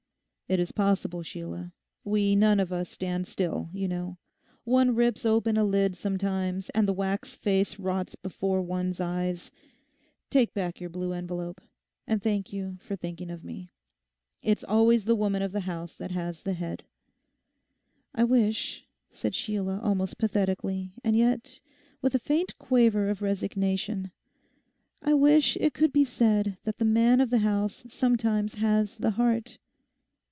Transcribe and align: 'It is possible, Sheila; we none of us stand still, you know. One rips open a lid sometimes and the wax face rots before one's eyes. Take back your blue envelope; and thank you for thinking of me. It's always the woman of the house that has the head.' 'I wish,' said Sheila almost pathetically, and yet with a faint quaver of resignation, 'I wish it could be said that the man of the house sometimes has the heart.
'It 0.51 0.59
is 0.59 0.73
possible, 0.73 1.23
Sheila; 1.23 1.71
we 2.03 2.35
none 2.35 2.59
of 2.59 2.73
us 2.73 2.89
stand 2.89 3.25
still, 3.25 3.69
you 3.71 3.87
know. 3.87 4.17
One 4.65 4.93
rips 4.93 5.25
open 5.25 5.55
a 5.55 5.63
lid 5.63 5.95
sometimes 5.95 6.69
and 6.71 6.85
the 6.85 6.91
wax 6.93 7.37
face 7.37 7.79
rots 7.79 8.15
before 8.15 8.61
one's 8.61 8.99
eyes. 8.99 9.49
Take 10.29 10.53
back 10.53 10.81
your 10.81 10.89
blue 10.89 11.13
envelope; 11.13 11.61
and 12.05 12.21
thank 12.21 12.51
you 12.51 12.75
for 12.81 12.97
thinking 12.97 13.29
of 13.31 13.45
me. 13.45 13.71
It's 14.41 14.65
always 14.65 15.05
the 15.05 15.15
woman 15.15 15.41
of 15.41 15.53
the 15.53 15.61
house 15.61 15.95
that 15.95 16.11
has 16.11 16.43
the 16.43 16.51
head.' 16.51 16.83
'I 18.13 18.25
wish,' 18.25 18.85
said 19.09 19.33
Sheila 19.33 19.79
almost 19.81 20.17
pathetically, 20.17 20.91
and 21.01 21.15
yet 21.15 21.61
with 22.01 22.13
a 22.13 22.19
faint 22.19 22.57
quaver 22.57 23.07
of 23.09 23.21
resignation, 23.21 24.11
'I 25.01 25.13
wish 25.13 25.55
it 25.61 25.73
could 25.73 25.93
be 25.93 26.03
said 26.03 26.57
that 26.65 26.77
the 26.77 26.83
man 26.83 27.21
of 27.21 27.29
the 27.29 27.37
house 27.37 27.85
sometimes 27.87 28.55
has 28.55 28.97
the 28.97 29.11
heart. 29.11 29.57